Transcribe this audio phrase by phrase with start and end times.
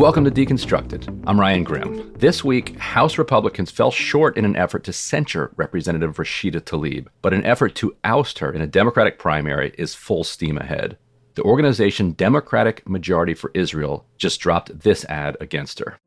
[0.00, 1.24] Welcome to Deconstructed.
[1.26, 2.14] I'm Ryan Grim.
[2.14, 7.34] This week, House Republicans fell short in an effort to censure Representative Rashida Tlaib, but
[7.34, 10.96] an effort to oust her in a Democratic primary is full steam ahead.
[11.34, 15.98] The organization Democratic Majority for Israel just dropped this ad against her.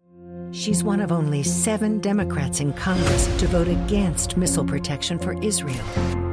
[0.54, 5.84] She's one of only seven Democrats in Congress to vote against missile protection for Israel.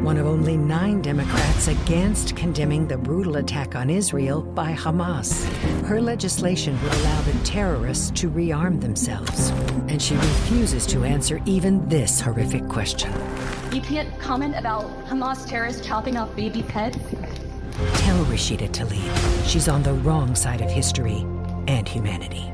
[0.02, 5.46] One of only nine Democrats against condemning the brutal attack on Israel by Hamas.
[5.86, 9.48] Her legislation would allow the terrorists to rearm themselves.
[9.88, 13.10] And she refuses to answer even this horrific question.
[13.72, 16.98] You can't comment about Hamas terrorists chopping off baby pets?
[17.94, 21.24] Tell Rashida Tlaib she's on the wrong side of history
[21.66, 22.52] and humanity.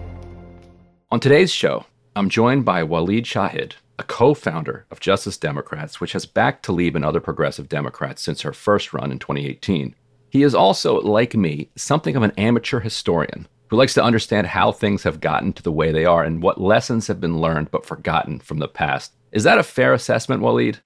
[1.09, 6.11] On today's show, I'm joined by Waleed Shahid, a co founder of Justice Democrats, which
[6.15, 9.95] has backed Tlaib and other progressive Democrats since her first run in 2018.
[10.31, 14.73] He is also, like me, something of an amateur historian who likes to understand how
[14.73, 17.87] things have gotten to the way they are and what lessons have been learned but
[17.87, 19.13] forgotten from the past.
[19.31, 20.81] Is that a fair assessment, Waleed?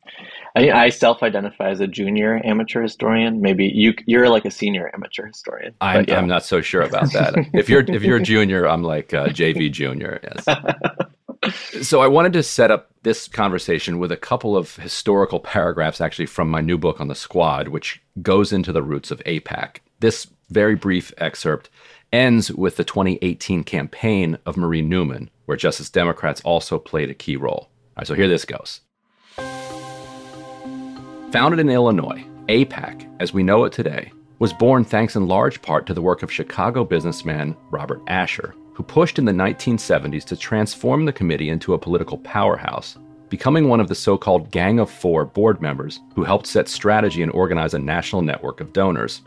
[0.57, 3.41] I, I self-identify as a junior amateur historian.
[3.41, 5.75] Maybe you you're like a senior amateur historian.
[5.81, 6.19] I'm, yeah.
[6.19, 7.35] I'm not so sure about that.
[7.53, 10.21] if you're if you're a junior, I'm like uh, JV junior.
[10.23, 10.47] Yes.
[11.83, 16.27] so I wanted to set up this conversation with a couple of historical paragraphs, actually
[16.27, 19.79] from my new book on the Squad, which goes into the roots of AIPAC.
[20.01, 21.71] This very brief excerpt
[22.13, 27.37] ends with the 2018 campaign of Marie Newman, where Justice Democrats also played a key
[27.37, 27.71] role.
[27.71, 28.81] All right, so here this goes.
[31.33, 34.11] Founded in Illinois, AIPAC, as we know it today,
[34.41, 38.83] was born thanks in large part to the work of Chicago businessman Robert Asher, who
[38.83, 42.99] pushed in the 1970s to transform the committee into a political powerhouse,
[43.29, 47.23] becoming one of the so called Gang of Four board members who helped set strategy
[47.23, 49.23] and organize a national network of donors.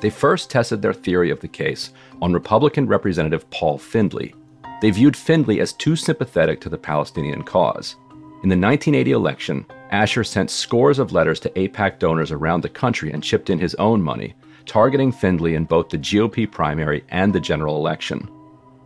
[0.00, 4.34] They first tested their theory of the case on Republican Representative Paul Findley.
[4.82, 7.94] They viewed Findley as too sympathetic to the Palestinian cause.
[8.42, 13.12] In the 1980 election, Asher sent scores of letters to AIPAC donors around the country
[13.12, 14.34] and chipped in his own money,
[14.64, 18.30] targeting Findley in both the GOP primary and the general election.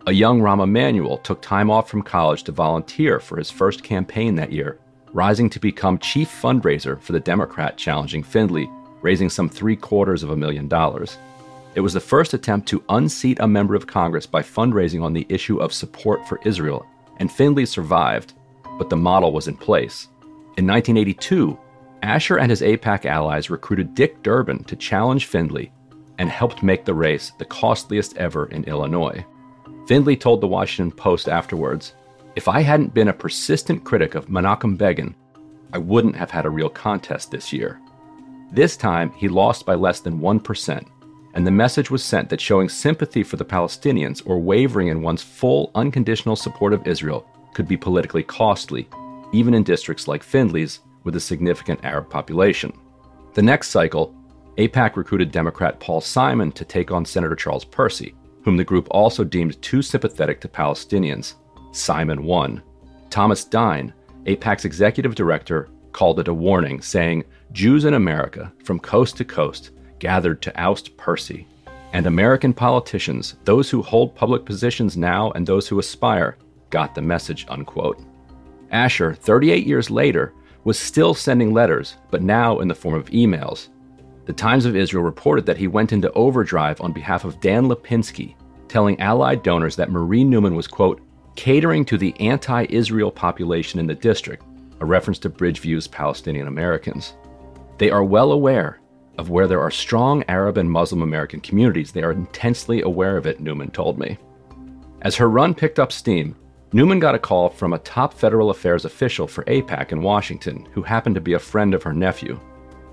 [0.08, 4.34] A young Rahm Emanuel took time off from college to volunteer for his first campaign
[4.34, 4.80] that year,
[5.12, 8.68] rising to become chief fundraiser for the Democrat challenging Findley,
[9.02, 11.16] raising some three quarters of a million dollars.
[11.76, 15.26] It was the first attempt to unseat a member of Congress by fundraising on the
[15.28, 16.84] issue of support for Israel,
[17.18, 18.32] and Findley survived,
[18.78, 20.08] but the model was in place.
[20.56, 21.58] In 1982,
[22.02, 25.72] Asher and his AIPAC allies recruited Dick Durbin to challenge Findley
[26.18, 29.24] and helped make the race the costliest ever in Illinois.
[29.86, 31.94] Findley told the Washington Post afterwards
[32.36, 35.14] If I hadn't been a persistent critic of Menachem Begin,
[35.72, 37.80] I wouldn't have had a real contest this year.
[38.52, 40.86] This time, he lost by less than 1%,
[41.34, 45.22] and the message was sent that showing sympathy for the Palestinians or wavering in one's
[45.22, 48.88] full, unconditional support of Israel could be politically costly
[49.34, 52.72] even in districts like Findley's with a significant Arab population.
[53.34, 54.14] The next cycle,
[54.58, 59.24] AIPAC recruited Democrat Paul Simon to take on Senator Charles Percy, whom the group also
[59.24, 61.34] deemed too sympathetic to Palestinians.
[61.72, 62.62] Simon won.
[63.10, 63.92] Thomas Dine,
[64.26, 69.72] AIPAC's executive director, called it a warning, saying, Jews in America, from coast to coast,
[69.98, 71.46] gathered to oust Percy.
[71.92, 76.36] And American politicians, those who hold public positions now and those who aspire,
[76.74, 78.02] got the message, unquote.
[78.72, 83.68] Asher, 38 years later, was still sending letters, but now in the form of emails.
[84.24, 88.34] The Times of Israel reported that he went into overdrive on behalf of Dan Lipinski,
[88.66, 91.00] telling Allied donors that Marie Newman was, quote,
[91.36, 94.42] catering to the anti Israel population in the district,
[94.80, 97.14] a reference to Bridgeview's Palestinian Americans.
[97.78, 98.80] They are well aware
[99.16, 101.92] of where there are strong Arab and Muslim American communities.
[101.92, 104.18] They are intensely aware of it, Newman told me.
[105.02, 106.34] As her run picked up steam,
[106.74, 110.82] Newman got a call from a top federal affairs official for AIPAC in Washington who
[110.82, 112.36] happened to be a friend of her nephew.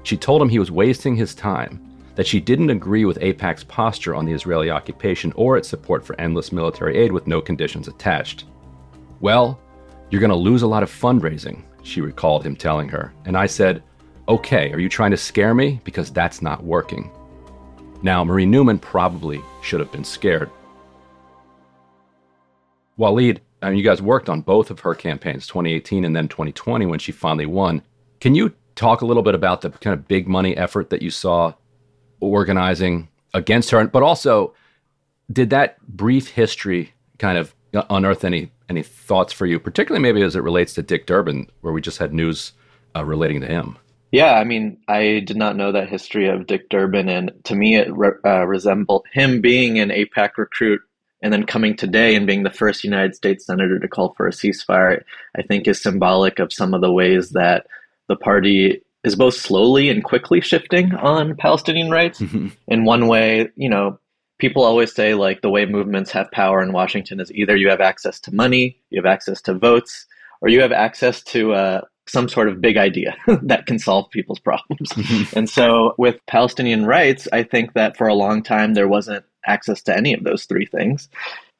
[0.03, 1.81] She told him he was wasting his time,
[2.13, 6.19] that she didn't agree with AIPAC's posture on the Israeli occupation or its support for
[6.21, 8.45] endless military aid with no conditions attached.
[9.19, 9.59] Well,
[10.11, 13.11] you're going to lose a lot of fundraising, she recalled him telling her.
[13.25, 13.81] And I said,
[14.29, 15.81] Okay, are you trying to scare me?
[15.83, 17.09] Because that's not working.
[18.03, 20.51] Now, Marie Newman probably should have been scared.
[22.99, 26.85] Waleed, I mean, you guys worked on both of her campaigns, 2018 and then 2020
[26.85, 27.81] when she finally won.
[28.19, 31.11] Can you talk a little bit about the kind of big money effort that you
[31.11, 31.53] saw
[32.19, 34.53] organizing against her, but also
[35.31, 37.53] did that brief history kind of
[37.89, 41.73] unearth any any thoughts for you, particularly maybe as it relates to Dick Durbin, where
[41.73, 42.53] we just had news
[42.95, 43.77] uh, relating to him?
[44.11, 47.75] Yeah, I mean, I did not know that history of Dick Durbin, and to me,
[47.75, 50.81] it re- uh, resembled him being an AIPAC recruit
[51.21, 54.31] and then coming today and being the first United States senator to call for a
[54.31, 55.03] ceasefire.
[55.37, 57.67] I think is symbolic of some of the ways that
[58.07, 62.19] the party is both slowly and quickly shifting on Palestinian rights.
[62.19, 62.49] Mm-hmm.
[62.67, 63.99] In one way, you know,
[64.41, 67.79] people always say like the way movements have power in Washington is either you have
[67.79, 70.07] access to money, you have access to votes,
[70.41, 74.39] or you have access to uh, some sort of big idea that can solve people's
[74.39, 74.89] problems.
[74.89, 75.37] Mm-hmm.
[75.37, 79.81] and so with Palestinian rights, I think that for a long time there wasn't access
[79.83, 81.09] to any of those three things.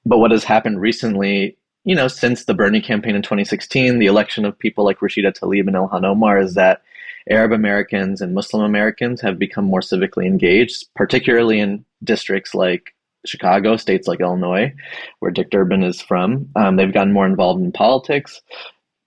[0.06, 4.46] But what has happened recently, you know, since the Bernie campaign in 2016, the election
[4.46, 6.82] of people like Rashida Tlaib and Ilhan Omar is that
[7.30, 12.96] Arab Americans and Muslim Americans have become more civically engaged, particularly in districts like
[13.26, 14.74] Chicago, states like Illinois,
[15.20, 16.50] where Dick Durbin is from.
[16.56, 18.42] Um, they've gotten more involved in politics.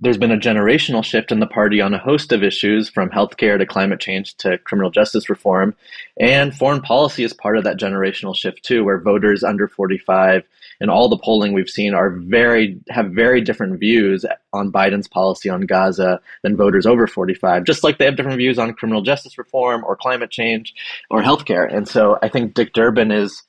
[0.00, 3.58] There's been a generational shift in the party on a host of issues, from healthcare
[3.58, 5.74] to climate change to criminal justice reform.
[6.18, 10.44] And foreign policy is part of that generational shift, too, where voters under 45
[10.80, 15.48] and all the polling we've seen are very have very different views on Biden's policy
[15.48, 19.38] on Gaza than voters over 45, just like they have different views on criminal justice
[19.38, 20.74] reform or climate change
[21.08, 21.72] or healthcare.
[21.72, 23.42] And so I think Dick Durbin is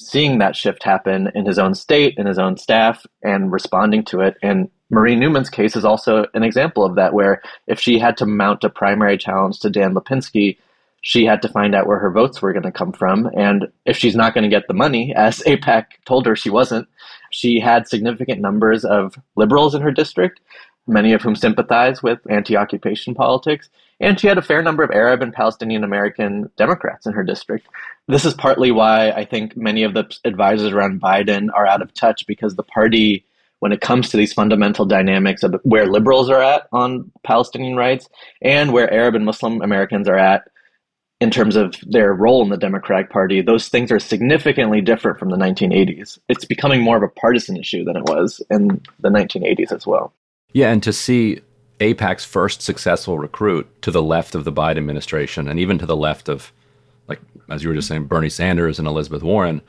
[0.00, 4.20] seeing that shift happen in his own state, in his own staff, and responding to
[4.20, 4.36] it.
[4.42, 8.26] And Marie Newman's case is also an example of that, where if she had to
[8.26, 10.56] mount a primary challenge to Dan Lipinski,
[11.02, 13.30] she had to find out where her votes were going to come from.
[13.36, 16.88] And if she's not going to get the money, as AIPAC told her she wasn't,
[17.30, 20.40] she had significant numbers of liberals in her district,
[20.86, 23.68] many of whom sympathize with anti occupation politics.
[24.00, 27.68] And she had a fair number of Arab and Palestinian American Democrats in her district.
[28.08, 31.92] This is partly why I think many of the advisors around Biden are out of
[31.92, 33.24] touch because the party
[33.58, 38.08] when it comes to these fundamental dynamics of where liberals are at on Palestinian rights
[38.40, 40.48] and where Arab and Muslim Americans are at
[41.20, 45.28] in terms of their role in the Democratic Party, those things are significantly different from
[45.28, 46.18] the 1980s.
[46.30, 50.14] It's becoming more of a partisan issue than it was in the 1980s as well.
[50.54, 51.40] Yeah, and to see
[51.80, 55.96] AIPAC's first successful recruit to the left of the Biden administration and even to the
[55.96, 56.52] left of,
[57.08, 59.62] like, as you were just saying, Bernie Sanders and Elizabeth Warren,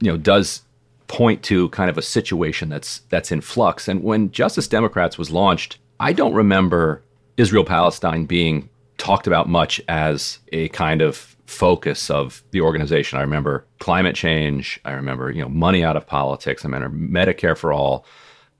[0.00, 0.62] you know, does
[1.06, 3.88] point to kind of a situation that's that's in flux.
[3.88, 7.02] And when Justice Democrats was launched, I don't remember
[7.36, 13.18] Israel Palestine being talked about much as a kind of focus of the organization.
[13.18, 14.80] I remember climate change.
[14.84, 16.64] I remember you know money out of politics.
[16.64, 18.06] I remember Medicare for all.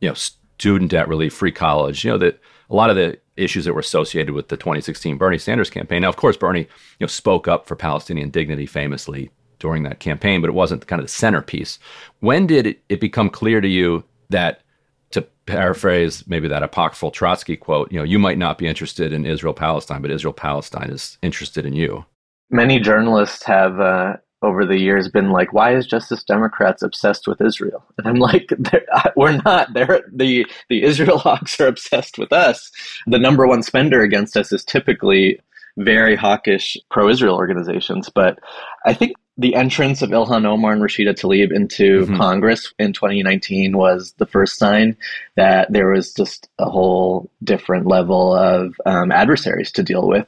[0.01, 2.05] You know student debt relief, free college.
[2.05, 5.39] You know that a lot of the issues that were associated with the 2016 Bernie
[5.39, 6.03] Sanders campaign.
[6.03, 6.67] Now, of course, Bernie you
[7.01, 11.07] know spoke up for Palestinian dignity famously during that campaign, but it wasn't kind of
[11.07, 11.79] the centerpiece.
[12.21, 14.63] When did it, it become clear to you that
[15.11, 19.27] to paraphrase maybe that apocryphal Trotsky quote, you know, you might not be interested in
[19.27, 22.05] Israel Palestine, but Israel Palestine is interested in you.
[22.51, 27.41] Many journalists have uh, over the years been like, "Why is Justice Democrats obsessed with
[27.41, 28.51] Israel?" And I'm like,
[29.17, 29.73] "We're not.
[29.73, 32.71] They're the the Israel hawks are obsessed with us.
[33.07, 35.41] The number one spender against us is typically."
[35.77, 38.41] Very hawkish pro-Israel organizations, but
[38.85, 42.17] I think the entrance of Ilhan Omar and Rashida Tlaib into mm-hmm.
[42.17, 44.99] Congress in 2019 was the first sign
[45.37, 50.27] that there was just a whole different level of um, adversaries to deal with,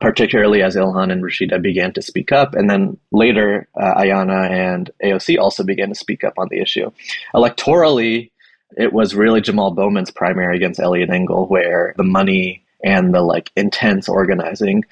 [0.00, 2.54] particularly as Ilhan and Rashida began to speak up.
[2.54, 6.90] And then later, uh, Ayanna and AOC also began to speak up on the issue.
[7.34, 8.30] Electorally,
[8.76, 13.50] it was really Jamal Bowman's primary against Eliot Engel, where the money and the like
[13.56, 14.84] intense organizing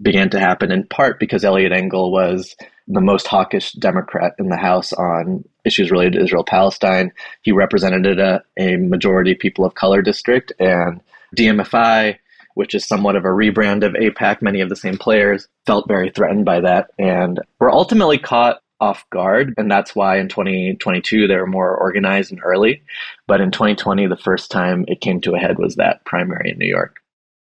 [0.00, 2.54] began to happen in part because Eliot Engel was
[2.86, 7.12] the most hawkish Democrat in the House on issues related to Israel Palestine.
[7.42, 11.00] He represented a, a majority people of color district, and
[11.36, 12.18] DMFI,
[12.54, 16.10] which is somewhat of a rebrand of AIPAC, many of the same players, felt very
[16.10, 19.54] threatened by that and were ultimately caught off guard.
[19.56, 22.82] And that's why in 2022 they were more organized and early.
[23.26, 26.58] But in 2020, the first time it came to a head was that primary in
[26.58, 27.00] New York.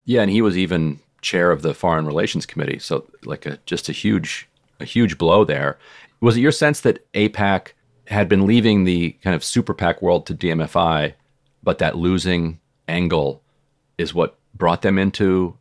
[0.04, 2.78] Yeah, and he was even chair of the Foreign Relations Committee.
[2.78, 4.48] So, like, a, just a huge
[4.80, 5.78] a huge blow there.
[6.20, 7.68] Was it your sense that AIPAC
[8.06, 11.14] had been leaving the kind of super PAC world to DMFI,
[11.62, 13.42] but that losing Engel
[13.98, 15.56] is what brought them into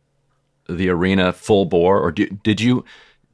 [0.68, 2.00] the arena full bore?
[2.00, 2.84] Or do, did you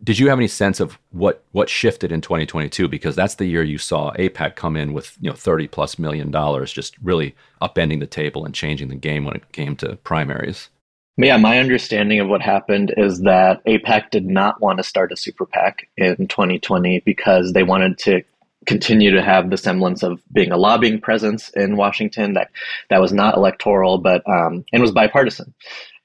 [0.02, 3.62] did you have any sense of what what shifted in 2022 because that's the year
[3.62, 8.00] you saw AIPAC come in with you know 30 plus million dollars just really upending
[8.00, 10.68] the table and changing the game when it came to primaries
[11.16, 15.16] yeah my understanding of what happened is that AIPAC did not want to start a
[15.16, 18.22] super PAC in 2020 because they wanted to
[18.66, 22.50] continue to have the semblance of being a lobbying presence in Washington that
[22.90, 25.54] that was not electoral but um, and was bipartisan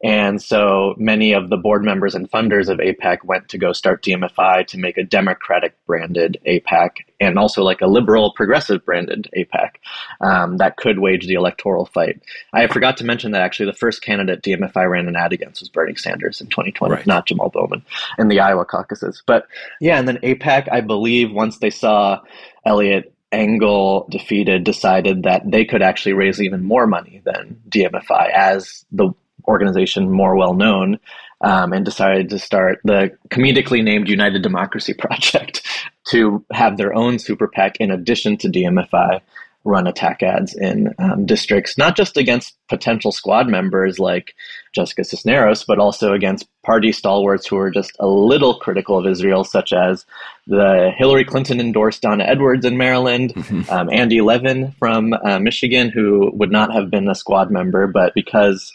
[0.06, 4.04] and so many of the board members and funders of AIPAC went to go start
[4.04, 9.78] DMFI to make a Democratic branded AIPAC and also like a liberal progressive branded AIPAC
[10.22, 12.22] um, that could wage the electoral fight.
[12.54, 15.70] I forgot to mention that actually the first candidate DMFI ran an ad against was
[15.70, 17.08] Bernie Sanders in 2020, right.
[17.08, 17.84] not Jamal Bowman
[18.20, 19.24] in the Iowa caucuses.
[19.26, 19.48] But
[19.82, 22.22] yeah, and then AIPAC, I believe, once they saw
[22.64, 28.86] Eliot Engel defeated, decided that they could actually raise even more money than DMFI as
[28.92, 29.10] the
[29.48, 31.00] organization more well known
[31.42, 35.66] um, and decided to start the comedically named United Democracy Project
[36.10, 39.22] to have their own super PAC in addition to DMFI
[39.66, 44.36] run attack ads in um, districts, not just against potential squad members like
[44.74, 49.44] Jessica Cisneros, but also against party stalwarts who are just a little critical of Israel,
[49.44, 50.06] such as
[50.46, 53.70] the Hillary Clinton endorsed Donna Edwards in Maryland, mm-hmm.
[53.72, 58.14] um, Andy Levin from uh, Michigan, who would not have been a squad member, but
[58.14, 58.72] because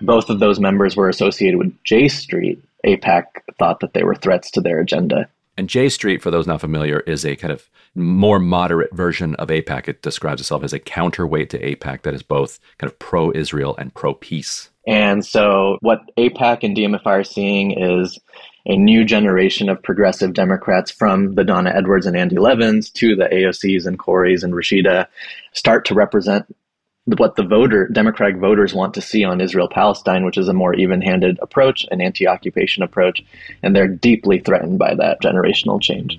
[0.00, 2.62] both of those members were associated with J Street.
[2.86, 3.24] AIPAC
[3.58, 5.28] thought that they were threats to their agenda.
[5.56, 9.48] And J Street, for those not familiar, is a kind of more moderate version of
[9.48, 9.88] AIPAC.
[9.88, 13.74] It describes itself as a counterweight to AIPAC that is both kind of pro Israel
[13.76, 14.70] and pro peace.
[14.86, 18.18] And so, what AIPAC and DMFI are seeing is
[18.66, 23.24] a new generation of progressive Democrats from the Donna Edwards and Andy Levins to the
[23.24, 25.06] AOCs and Coris and Rashida
[25.52, 26.46] start to represent
[27.16, 30.74] what the voter democratic voters want to see on Israel Palestine, which is a more
[30.74, 33.22] even-handed approach, an anti-occupation approach,
[33.62, 36.18] and they're deeply threatened by that generational change.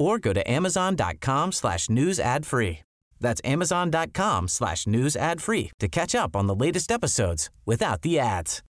[0.00, 2.80] or go to amazon.com slash news ad free.
[3.20, 8.18] That's amazon.com slash news ad free to catch up on the latest episodes without the
[8.18, 8.62] ads.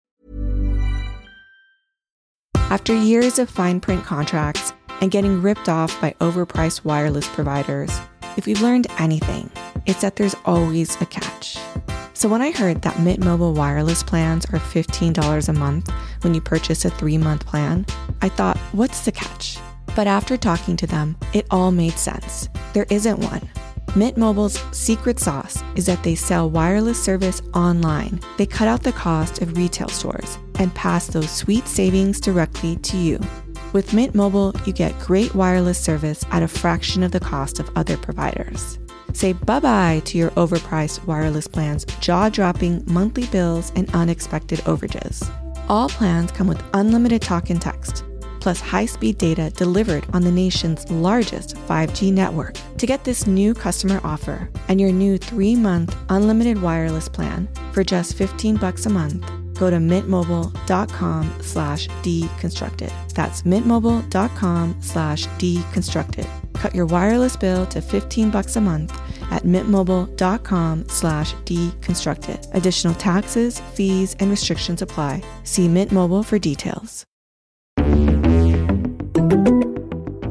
[2.56, 8.00] After years of fine print contracts and getting ripped off by overpriced wireless providers,
[8.36, 9.50] if we've learned anything,
[9.86, 11.56] it's that there's always a catch.
[12.14, 16.40] So when I heard that Mint Mobile wireless plans are $15 a month when you
[16.40, 17.86] purchase a three month plan,
[18.20, 19.56] I thought, what's the catch?
[19.94, 22.48] But after talking to them, it all made sense.
[22.72, 23.48] There isn't one.
[23.96, 28.20] Mint Mobile's secret sauce is that they sell wireless service online.
[28.38, 32.96] They cut out the cost of retail stores and pass those sweet savings directly to
[32.96, 33.20] you.
[33.72, 37.70] With Mint Mobile, you get great wireless service at a fraction of the cost of
[37.74, 38.78] other providers.
[39.12, 45.28] Say bye bye to your overpriced wireless plans, jaw dropping monthly bills, and unexpected overages.
[45.68, 48.04] All plans come with unlimited talk and text
[48.40, 52.54] plus high speed data delivered on the nation's largest 5G network.
[52.78, 57.84] To get this new customer offer and your new three month unlimited wireless plan for
[57.84, 62.92] just 15 bucks a month, go to mintmobile.com slash deconstructed.
[63.14, 66.26] That's mintmobile.com slash deconstructed.
[66.54, 68.98] Cut your wireless bill to 15 bucks a month
[69.30, 72.54] at mintmobile.com slash deconstructed.
[72.54, 75.22] Additional taxes, fees, and restrictions apply.
[75.44, 77.04] See Mint Mobile for details.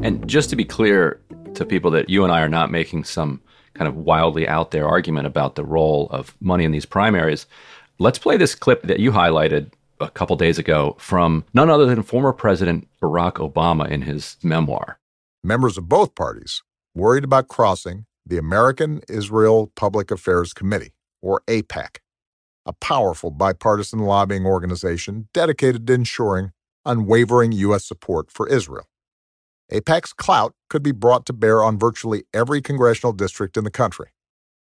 [0.02, 1.20] And just to be clear
[1.54, 3.40] to people that you and I are not making some
[3.74, 7.46] kind of wildly out there argument about the role of money in these primaries,
[7.98, 12.02] let's play this clip that you highlighted a couple days ago from none other than
[12.02, 14.98] former President Barack Obama in his memoir.
[15.44, 16.62] Members of both parties
[16.94, 21.98] worried about crossing the American Israel Public Affairs Committee, or AIPAC,
[22.64, 26.52] a powerful bipartisan lobbying organization dedicated to ensuring
[26.86, 27.84] unwavering U.S.
[27.84, 28.86] support for Israel.
[29.72, 34.08] AIPAC's clout could be brought to bear on virtually every congressional district in the country,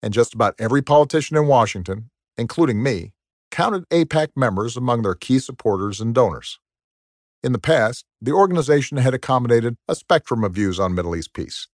[0.03, 3.13] and just about every politician in Washington, including me,
[3.53, 6.59] counted AIPAC members among their key supporters and donors.
[7.45, 11.69] In the past, the organization had accommodated a spectrum of views on Middle East peace,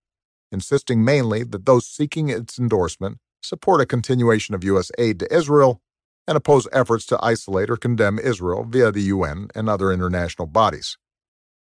[0.50, 4.90] insisting mainly that those seeking its endorsement support a continuation of U.S.
[4.98, 5.80] aid to Israel
[6.28, 10.98] and oppose efforts to isolate or condemn Israel via the UN and other international bodies.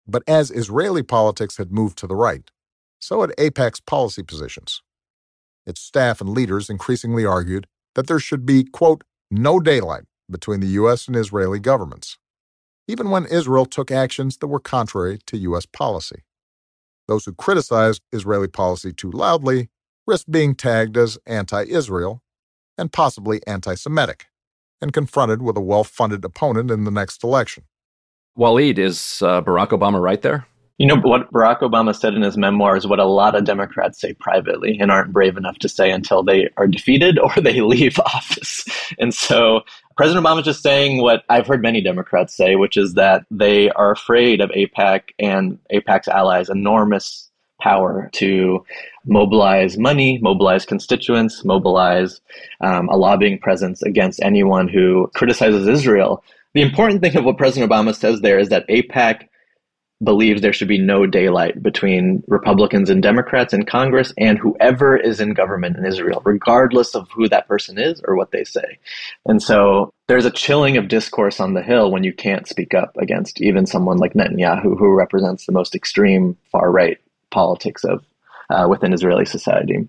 [0.09, 2.51] But as Israeli politics had moved to the right,
[2.99, 4.83] so had AIPAC's policy positions.
[5.67, 10.69] Its staff and leaders increasingly argued that there should be, quote, no daylight between the
[10.69, 11.07] U.S.
[11.07, 12.17] and Israeli governments,
[12.87, 15.67] even when Israel took actions that were contrary to U.S.
[15.67, 16.23] policy.
[17.07, 19.69] Those who criticized Israeli policy too loudly
[20.07, 22.23] risked being tagged as anti Israel
[22.79, 24.27] and possibly anti Semitic,
[24.81, 27.65] and confronted with a well funded opponent in the next election.
[28.39, 30.47] Waleed, is uh, Barack Obama right there?
[30.79, 34.01] You know, what Barack Obama said in his memoir is what a lot of Democrats
[34.01, 37.99] say privately and aren't brave enough to say until they are defeated or they leave
[38.07, 38.65] office.
[38.97, 39.63] And so
[39.97, 43.71] President Obama is just saying what I've heard many Democrats say, which is that they
[43.71, 47.29] are afraid of AIPAC and AIPAC's allies' enormous
[47.61, 48.65] power to
[49.05, 52.21] mobilize money, mobilize constituents, mobilize
[52.61, 56.23] um, a lobbying presence against anyone who criticizes Israel.
[56.55, 59.29] The important thing of what President Obama says there is that AIPAC
[60.03, 65.21] believes there should be no daylight between Republicans and Democrats in Congress and whoever is
[65.21, 68.79] in government in Israel, regardless of who that person is or what they say.
[69.27, 72.97] And so there's a chilling of discourse on the Hill when you can't speak up
[72.97, 76.99] against even someone like Netanyahu, who represents the most extreme far right
[77.31, 78.05] politics of
[78.51, 79.89] uh, within Israeli society.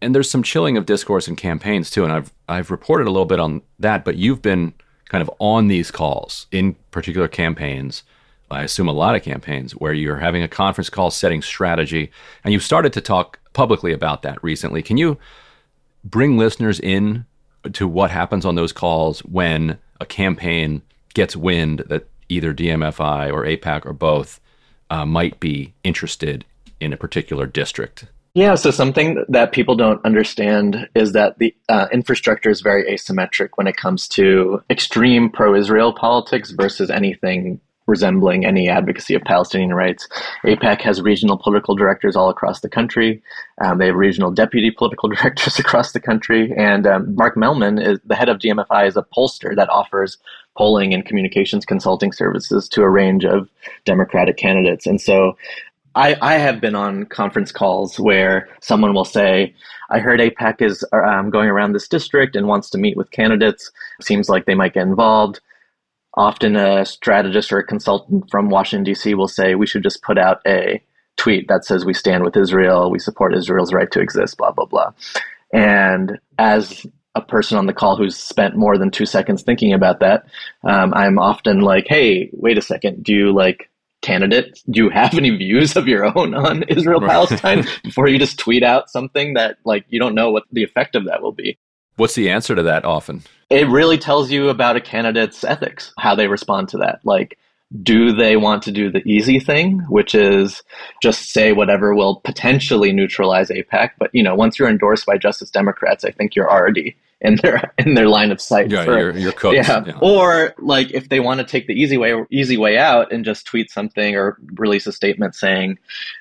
[0.00, 3.26] And there's some chilling of discourse in campaigns too, and I've I've reported a little
[3.26, 4.04] bit on that.
[4.04, 4.74] But you've been
[5.08, 8.02] kind of on these calls in particular campaigns
[8.50, 12.10] I assume a lot of campaigns where you're having a conference call setting strategy,
[12.42, 14.82] and you've started to talk publicly about that recently.
[14.82, 15.18] Can you
[16.04, 17.26] bring listeners in
[17.72, 23.44] to what happens on those calls when a campaign gets wind that either DMFI or
[23.44, 24.40] AIPAC or both
[24.90, 26.44] uh, might be interested
[26.80, 28.06] in a particular district?
[28.38, 33.48] Yeah, so something that people don't understand is that the uh, infrastructure is very asymmetric
[33.56, 39.74] when it comes to extreme pro Israel politics versus anything resembling any advocacy of Palestinian
[39.74, 40.06] rights.
[40.44, 43.20] AIPAC has regional political directors all across the country.
[43.60, 46.52] Um, they have regional deputy political directors across the country.
[46.56, 50.16] And um, Mark Mellman is the head of DMFI is a pollster that offers
[50.56, 53.48] polling and communications consulting services to a range of
[53.84, 54.86] Democratic candidates.
[54.86, 55.36] And so
[55.98, 59.54] I, I have been on conference calls where someone will say,
[59.90, 63.70] I heard AIPAC is um, going around this district and wants to meet with candidates.
[64.00, 65.40] Seems like they might get involved
[66.18, 69.14] often a strategist or a consultant from Washington, D.C.
[69.14, 70.82] will say we should just put out a
[71.16, 74.64] tweet that says we stand with Israel, we support Israel's right to exist, blah, blah,
[74.64, 74.92] blah.
[75.52, 76.84] And as
[77.14, 80.26] a person on the call who's spent more than two seconds thinking about that,
[80.64, 83.67] um, I'm often like, hey, wait a second, do you like
[84.08, 84.58] candidate?
[84.70, 88.62] Do you have any views of your own on Israel Palestine before you just tweet
[88.62, 91.58] out something that like you don't know what the effect of that will be?
[91.96, 93.22] What's the answer to that often?
[93.50, 97.00] It really tells you about a candidate's ethics, how they respond to that.
[97.04, 97.38] Like,
[97.82, 100.62] do they want to do the easy thing, which is
[101.02, 103.90] just say whatever will potentially neutralize AIPAC?
[103.98, 107.72] But you know, once you're endorsed by Justice Democrats, I think you're already in their
[107.78, 108.70] in their line of sight.
[108.70, 109.56] Yeah, for, you're, you're cooked.
[109.56, 109.84] Yeah.
[109.86, 109.98] yeah.
[110.00, 113.46] Or like if they want to take the easy way easy way out and just
[113.46, 115.78] tweet something or release a statement saying,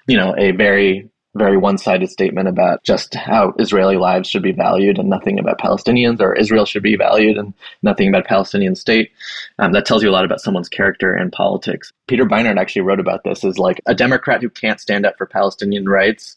[0.07, 4.97] you know, a very very one-sided statement about just how Israeli lives should be valued
[4.97, 9.11] and nothing about Palestinians, or Israel should be valued and nothing about Palestinian state.
[9.59, 11.93] Um, that tells you a lot about someone's character and politics.
[12.07, 15.27] Peter Beinart actually wrote about this as like a Democrat who can't stand up for
[15.27, 16.36] Palestinian rights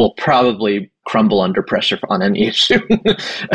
[0.00, 2.80] will probably crumble under pressure on any issue.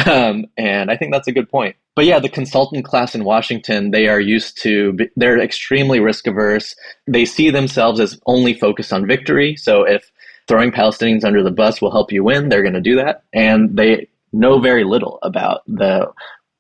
[0.05, 1.75] um, and I think that's a good point.
[1.95, 6.75] But yeah, the consultant class in Washington, they are used to, they're extremely risk averse.
[7.07, 9.55] They see themselves as only focused on victory.
[9.55, 10.11] So if
[10.47, 13.23] throwing Palestinians under the bus will help you win, they're going to do that.
[13.33, 16.13] And they know very little about the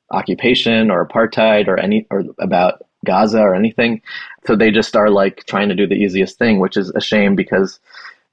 [0.09, 4.01] occupation or apartheid or any or about Gaza or anything.
[4.47, 7.35] So they just are like trying to do the easiest thing, which is a shame
[7.35, 7.79] because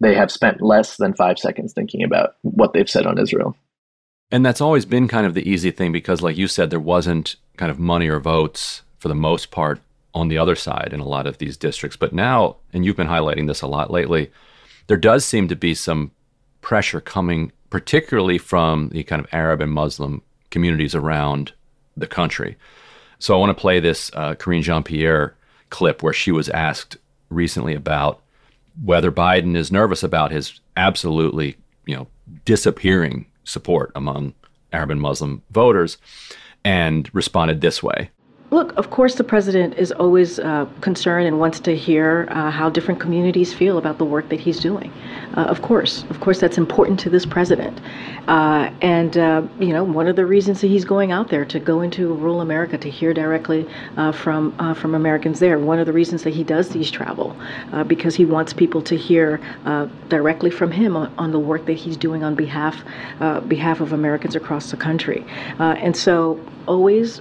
[0.03, 3.57] they have spent less than five seconds thinking about what they've said on Israel.
[4.33, 7.37] And that's always been kind of the easy thing because, like you said, there wasn't
[7.57, 9.81] kind of money or votes for the most part
[10.15, 11.97] on the other side in a lot of these districts.
[11.97, 14.31] But now, and you've been highlighting this a lot lately,
[14.89, 16.11] there does seem to be some
[16.63, 21.53] pressure coming, particularly from the kind of Arab and Muslim communities around
[21.97, 22.57] the country.
[23.19, 25.37] So I want to play this uh, Karine Jean Pierre
[25.71, 26.97] clip where she was asked
[27.31, 28.21] recently about
[28.83, 31.57] whether Biden is nervous about his absolutely,
[31.87, 32.07] you know,
[32.45, 34.35] disappearing support among
[34.73, 35.99] Arab and Muslim voters.
[36.65, 38.11] and responded this way.
[38.53, 42.69] Look, of course, the president is always uh, concerned and wants to hear uh, how
[42.69, 44.93] different communities feel about the work that he's doing.
[45.35, 47.81] Uh, of course, of course, that's important to this president.
[48.29, 51.59] Uh, and, uh, you know, one of the reasons that he's going out there to
[51.59, 55.93] go into rural America to hear directly uh, from, from Americans there, one of the
[55.93, 57.35] reasons that he does these travel,
[57.87, 59.41] because he wants people to hear
[60.11, 62.85] directly from him on, on, the work that he's doing on behalf,
[63.49, 65.25] behalf of Americans across the country.
[65.59, 66.39] and so,
[66.69, 67.21] always,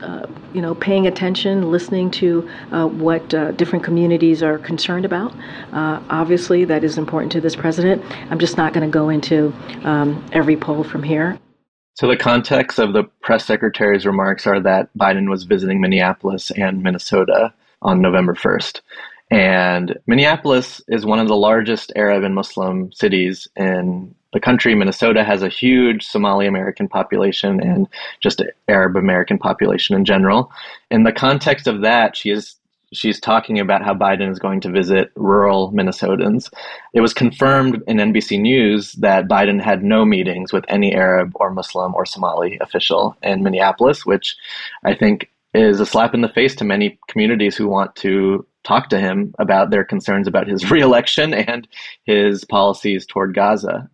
[0.53, 5.33] you know, paying attention, listening to uh, what uh, different communities are concerned about.
[5.71, 8.03] Uh, obviously, that is important to this president.
[8.29, 9.53] I'm just not going to go into
[9.83, 11.39] um, every poll from here.
[11.95, 16.81] So, the context of the press secretary's remarks are that Biden was visiting Minneapolis and
[16.81, 18.81] Minnesota on November 1st.
[19.31, 24.75] And Minneapolis is one of the largest Arab and Muslim cities in the country.
[24.75, 27.87] Minnesota has a huge Somali American population and
[28.19, 30.51] just Arab American population in general.
[30.89, 32.55] In the context of that, she is
[32.93, 36.51] she's talking about how Biden is going to visit rural Minnesotans.
[36.93, 41.51] It was confirmed in NBC News that Biden had no meetings with any Arab or
[41.51, 44.35] Muslim or Somali official in Minneapolis, which
[44.83, 48.89] I think is a slap in the face to many communities who want to talk
[48.89, 51.67] to him about their concerns about his reelection and
[52.03, 53.89] his policies toward Gaza.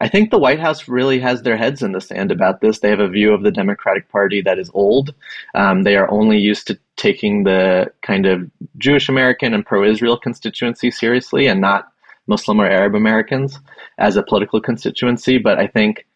[0.00, 2.80] I think the White House really has their heads in the sand about this.
[2.80, 5.14] They have a view of the Democratic Party that is old.
[5.54, 10.18] Um, they are only used to taking the kind of Jewish American and pro Israel
[10.18, 11.88] constituency seriously and not
[12.26, 13.60] Muslim or Arab Americans
[13.98, 15.38] as a political constituency.
[15.38, 16.06] But I think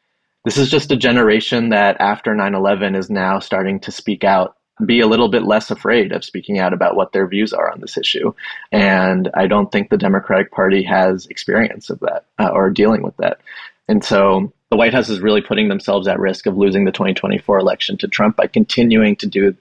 [0.44, 4.56] this is just a generation that after 9 11 is now starting to speak out
[4.84, 7.80] be a little bit less afraid of speaking out about what their views are on
[7.80, 8.32] this issue.
[8.72, 13.16] And I don't think the Democratic Party has experience of that uh, or dealing with
[13.16, 13.40] that.
[13.88, 17.58] And so the White House is really putting themselves at risk of losing the 2024
[17.58, 19.56] election to Trump by continuing to do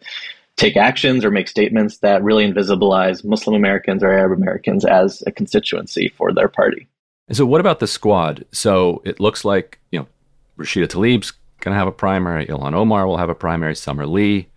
[0.58, 5.32] take actions or make statements that really invisibilize Muslim Americans or Arab Americans as a
[5.32, 6.88] constituency for their party.
[7.28, 8.44] And so what about the squad?
[8.52, 10.08] So it looks like, you know,
[10.58, 12.48] Rashida Tlaib's going to have a primary.
[12.48, 13.76] Ilhan Omar will have a primary.
[13.76, 14.48] Summer Lee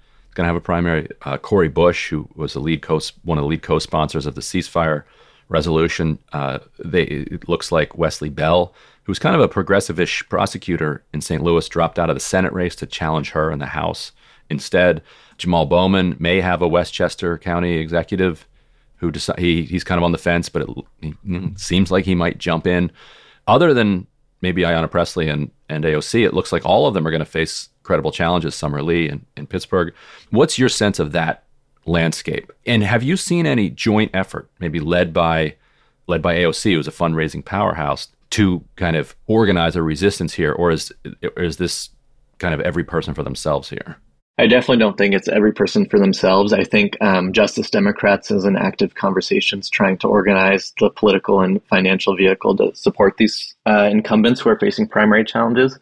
[0.41, 1.09] going to have a primary.
[1.23, 4.41] Uh, Cori Bush, who was the lead co- one of the lead co-sponsors of the
[4.41, 5.05] ceasefire
[5.49, 8.75] resolution, uh, they, it looks like Wesley Bell
[9.11, 11.43] who's kind of a progressive-ish prosecutor in St.
[11.43, 14.13] Louis, dropped out of the Senate race to challenge her in the House.
[14.49, 15.03] Instead,
[15.37, 18.47] Jamal Bowman may have a Westchester County executive
[18.99, 22.15] who decide, he he's kind of on the fence, but it, it seems like he
[22.15, 22.93] might jump in.
[23.49, 24.07] Other than
[24.43, 27.25] maybe Ayanna Presley and, and AOC, it looks like all of them are going to
[27.25, 28.55] face credible challenges.
[28.55, 29.95] Summer Lee in, in Pittsburgh.
[30.31, 31.45] What's your sense of that
[31.87, 32.53] landscape?
[32.67, 35.57] And have you seen any joint effort, maybe led by
[36.07, 40.71] led by AOC, who's a fundraising powerhouse, to kind of organize a resistance here, or
[40.71, 40.93] is
[41.37, 41.91] or is this
[42.39, 43.97] kind of every person for themselves here?
[44.41, 46.55] I definitely don't think it's every person for themselves.
[46.55, 51.63] I think um, Justice Democrats is in active conversations trying to organize the political and
[51.67, 55.79] financial vehicle to support these uh, incumbents who are facing primary challenges,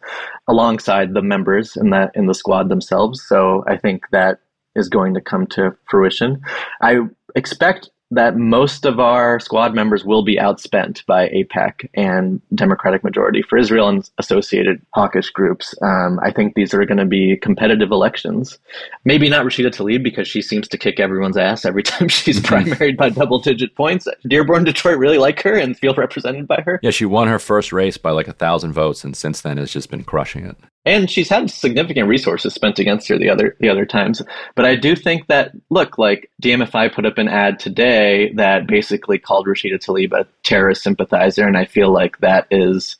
[0.49, 3.25] alongside the members in that in the squad themselves.
[3.25, 4.41] So I think that
[4.75, 6.41] is going to come to fruition.
[6.81, 6.97] I
[7.35, 13.43] expect that most of our squad members will be outspent by AIPAC and Democratic Majority
[13.43, 15.75] for Israel and associated hawkish groups.
[15.81, 18.57] Um, I think these are going to be competitive elections.
[19.05, 22.71] Maybe not Rashida Tlaib because she seems to kick everyone's ass every time she's mm-hmm.
[22.71, 24.07] primaried by double digit points.
[24.27, 26.79] Dearborn, Detroit really like her and feel represented by her.
[26.81, 29.71] Yeah, she won her first race by like a thousand votes, and since then has
[29.71, 30.57] just been crushing it
[30.89, 34.21] and she's had significant resources spent against her the other the other times.
[34.55, 39.19] But I do think that look, like DMFI put up an ad today that basically
[39.19, 42.97] called Rashida Tlaib a terrorist sympathizer, and I feel like that is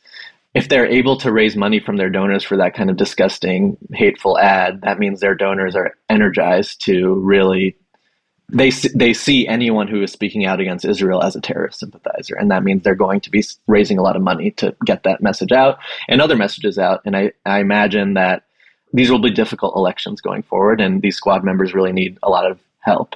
[0.54, 4.38] if they're able to raise money from their donors for that kind of disgusting, hateful
[4.38, 7.75] ad, that means their donors are energized to really
[8.52, 12.50] they they see anyone who is speaking out against Israel as a terrorist sympathizer, and
[12.52, 15.52] that means they're going to be raising a lot of money to get that message
[15.52, 17.02] out and other messages out.
[17.06, 18.44] And I, I imagine that
[18.94, 22.50] these will be difficult elections going forward, and these squad members really need a lot
[22.50, 23.16] of help.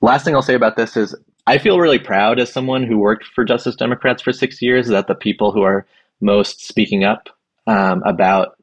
[0.00, 1.14] Last thing I'll say about this is
[1.46, 5.06] I feel really proud as someone who worked for Justice Democrats for six years that
[5.06, 5.86] the people who are
[6.20, 7.28] most speaking up
[7.68, 8.56] um, about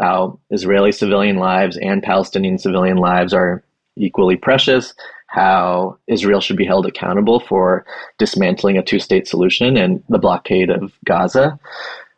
[0.00, 3.62] how Israeli civilian lives and Palestinian civilian lives are
[3.96, 4.94] equally precious
[5.30, 7.86] how Israel should be held accountable for
[8.18, 11.58] dismantling a two state solution and the blockade of Gaza.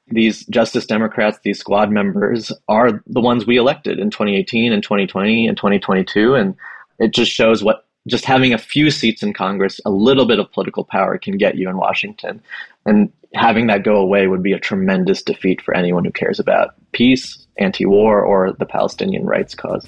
[0.09, 5.46] These Justice Democrats, these squad members, are the ones we elected in 2018 and 2020
[5.46, 6.35] and 2022.
[6.35, 6.57] And
[6.98, 10.51] it just shows what just having a few seats in Congress, a little bit of
[10.51, 12.42] political power can get you in Washington.
[12.87, 16.75] And having that go away would be a tremendous defeat for anyone who cares about
[16.92, 19.87] peace, anti war, or the Palestinian rights cause.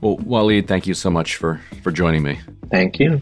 [0.00, 2.40] Well, Waleed, thank you so much for, for joining me.
[2.70, 3.20] Thank you.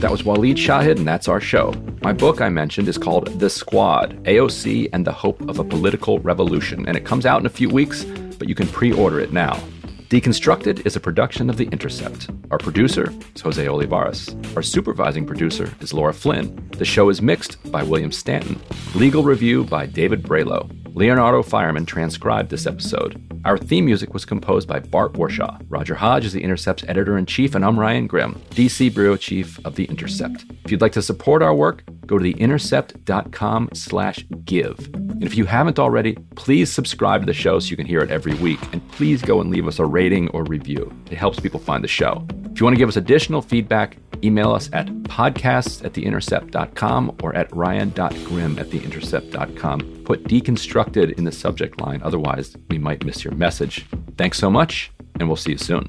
[0.00, 1.72] That was Waleed Shahid, and that's our show.
[2.02, 6.18] My book I mentioned is called The Squad AOC and the Hope of a Political
[6.20, 8.04] Revolution, and it comes out in a few weeks,
[8.38, 9.58] but you can pre order it now.
[10.14, 12.30] Deconstructed is a production of The Intercept.
[12.52, 14.36] Our producer is Jose Olivares.
[14.54, 16.70] Our supervising producer is Laura Flynn.
[16.78, 18.62] The show is mixed by William Stanton.
[18.94, 20.70] Legal review by David Bralow.
[20.94, 23.20] Leonardo Faierman transcribed this episode.
[23.44, 25.60] Our theme music was composed by Bart Warshaw.
[25.68, 29.58] Roger Hodge is The Intercept's editor in chief, and I'm Ryan Grim, DC bureau chief
[29.66, 30.44] of The Intercept.
[30.64, 34.78] If you'd like to support our work, go to theintercept.com slash give.
[35.14, 38.10] And if you haven't already, please subscribe to the show so you can hear it
[38.10, 38.58] every week.
[38.72, 40.92] And please go and leave us a rating or review.
[41.10, 42.26] It helps people find the show.
[42.50, 47.34] If you want to give us additional feedback, email us at podcasts at theintercept.com or
[47.34, 50.02] at ryan.grim at theintercept.com.
[50.04, 53.86] Put deconstructed in the subject line, otherwise, we might miss your message.
[54.16, 55.88] Thanks so much, and we'll see you soon.